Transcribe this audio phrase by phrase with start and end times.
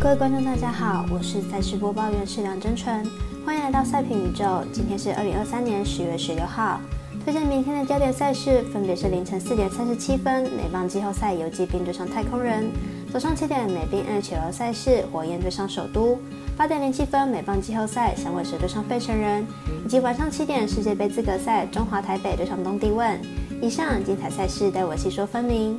[0.00, 3.06] 各位观众，大家好，我是赛事播报员是梁真纯，
[3.44, 4.64] 欢迎来到赛品宇宙。
[4.72, 6.80] 今天是二零二三年十月十六号，
[7.24, 12.70] 推荐明天的焦点赛事分别是凌晨四点三十七分美棒季后赛游击兵对上太空人，
[13.12, 16.18] 早上七点美兵 NHL 赛事火焰对上首都，
[16.56, 19.46] 八点零七分美棒季后赛响尾蛇对上费城人，
[19.84, 23.20] 以及晚上七点世界杯资格赛中华台北对上东帝汶。
[23.60, 25.78] 以上精彩赛事待我细说分明。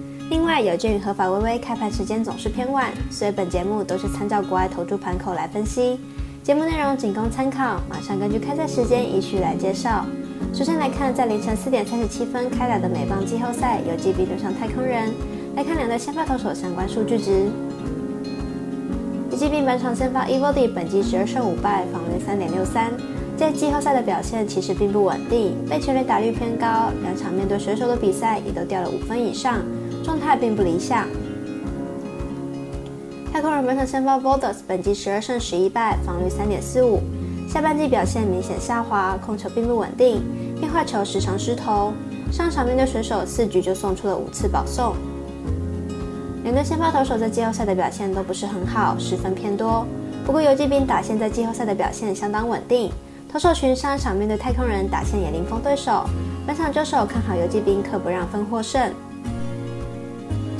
[0.31, 5.99] 另外，有鉴于合法微微开盘时间总是偏晚，所以本节目都是参照国外投注盘口来分析。
[6.41, 10.05] 节目内容仅供参考，马上根据开赛时间依序来介绍。
[10.53, 15.11] 首先来看，在凌晨四点三十七分开打的美棒季后赛，游击兵对上太空人。
[15.57, 17.49] 来看两队先发投手相关数据值。
[19.31, 22.89] 游击兵本场先发 Evody 本季十二胜五败，防率三点六三，
[23.35, 29.59] 在季后赛的表现其实并不稳定，被全垒打率偏高，两场面对水手的比赛也都掉了五分以上。
[30.03, 31.07] 状态并不理想。
[33.31, 36.99] 太空人本场先发 Volders 本季十二胜十一败，防率三点四五，
[37.47, 40.21] 下半季表现明显下滑，控球并不稳定，
[40.59, 41.93] 变化球时常失投。
[42.31, 44.95] 上场面对水手，四局就送出了五次保送。
[46.43, 49.85] 两队先发投手在季后赛的表现都不是很好，失分偏多。
[50.25, 52.91] 不过游击兵打线在季后赛的表现相当稳定，
[53.31, 56.05] 投手群上场面对太空人打线也零封对手。
[56.45, 58.91] 本场周手看好游击兵可不让分获胜。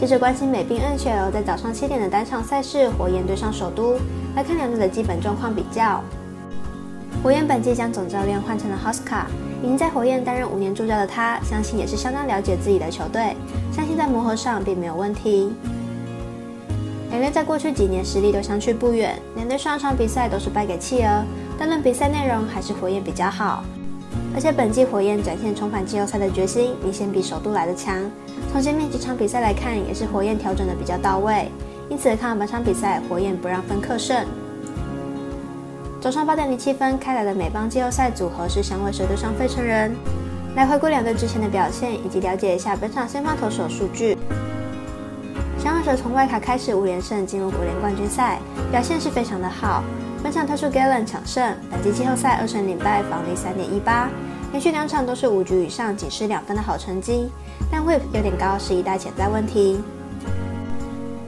[0.02, 4.00] 接着关心美兵 NHL 在早上七点的单场赛事，火焰对上首都。
[4.36, 6.04] 来看两队的基本状况比较。
[7.24, 9.26] 火焰本季将总教练换成了 Hoska，
[9.62, 13.36] 已经在火焰担任五年助教的他，相信也是相当了解自己的球队，
[13.72, 15.54] 相信在磨合上并没有问题。
[17.12, 21.24] 两队在过去几年实力都相去不远，两队上场比赛都是败给企鹅，
[21.60, 23.64] 但论比赛内容还是火焰比较好。
[24.34, 28.02] 而且本季火焰展现重返季后赛的决心，明显比首都来的强。
[28.52, 31.50] 从前面几场比赛来看，也是火焰调整的比较到位，
[31.90, 34.26] 因此看本场比赛火焰不让分克胜。
[36.00, 39.94] 早上八点零七分开来的美邦季后赛组合是响尾蛇对上费城人。
[40.56, 44.18] 来回顾两队之前的表现，以及了解一下本场先发投手数据。
[45.58, 48.40] 响尾蛇从外卡开始五连胜，进入国联冠军赛，
[48.72, 49.84] 表现是非常的好。
[50.24, 54.08] 本场推出 Galen 抢胜，本季季后赛二胜零败，防率三点一八，
[54.52, 57.28] 连续两场都是五局以上，仅失两分的好成绩，
[57.72, 59.82] 但会有点高，是一大潜在问题。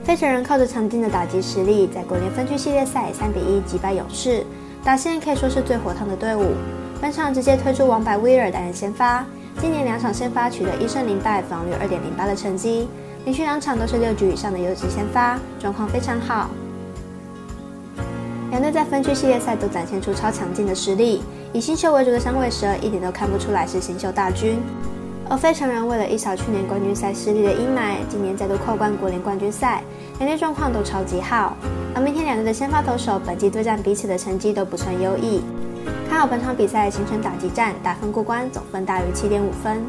[0.03, 4.45] 费城人靠着强劲的打击实力，在国联分区系列赛三比一击败勇士，
[4.83, 6.51] 打线可以说是最火烫的队伍。
[7.01, 9.25] 本场直接推出王牌威尔担任先发，
[9.59, 12.87] 今年两场先发取得一胜零败，防率二点零八的成绩，
[13.25, 16.47] 连续两场都是六局以上的优质先发，状况非常好。
[18.63, 24.57] 队在分区系列赛都展现出超强劲的实力，以新秀为主的响尾蛇一点都看不出来是新秀大军。
[25.29, 29.83] 而费城人为了一扫去年冠军赛失利的阴霾，今年再度扣关国联冠军赛，
[30.19, 31.57] 两队状况都超级好。
[31.93, 35.41] 而明天两队的先发投手本季对战彼此的成绩都不算优异，
[36.09, 39.83] 看好本场比赛形成打击战，打分过关，总分大于七点五分。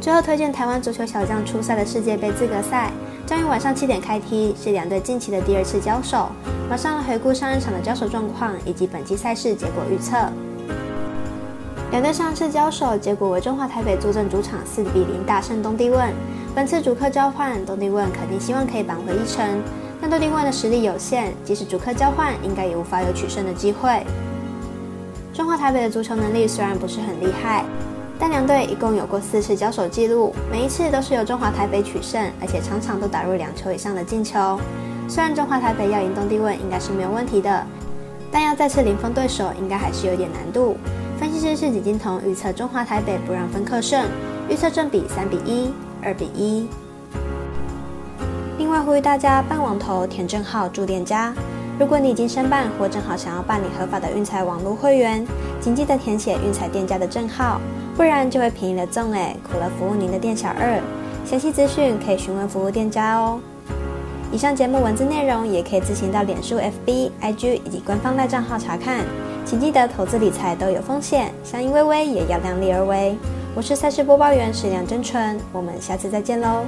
[0.00, 2.90] 最后推荐台湾足球小将出赛的世界杯资格赛。
[3.26, 6.28] 将于晚上七点开踢，是两队近期的第二次交手。
[6.68, 10.16] 马上回顾上一场的交手状况以及本期赛事结果预测。
[11.90, 16.12] 两队上次交手结果为中华台北坐镇主场四比零大胜东帝汶。
[16.54, 19.62] 本次主客交换，东帝汶肯定希望可以扳回一城，
[20.00, 24.04] 但东帝汶的实力有限，即使主客交换，应该也无法有取胜的机会。
[25.32, 27.64] 中华台北的足球能力虽然不是很厉害。
[28.26, 34.58] 但两队一共有过四次交手记录，每一次都是由中华台北取胜，而且场场都打入两球以上的进球。
[35.06, 37.66] 虽然中华台北要赢东帝汶应该是没有问题的，
[38.32, 40.74] 但要再次零封对手应该还是有点难度。
[41.20, 44.06] 分析师是李金彤预测中华台北不让分克胜，
[44.48, 45.70] 预测正比三比一、
[46.02, 46.66] 二比一。
[48.56, 51.34] 另外呼吁大家办网投填证号注店家，
[51.78, 55.26] 如果你已经申办或正好想要办理合法的运彩网络会员，
[55.60, 57.60] 请记得填写运彩店家的证号。
[57.96, 60.80] 不然就会便宜了赠哎，苦了服务您的店小二。
[61.24, 63.40] 详细资讯可以询问服务店家哦。
[64.32, 69.04] 以上节目文字内容也可以自行到脸书、FB、IG 以及官方赖账号查看。
[69.44, 73.16] 请记得投资理财都有风险，相依微微也要量力而为。
[73.54, 76.64] 我是赛事播报员史梁真纯，我们下次再见喽。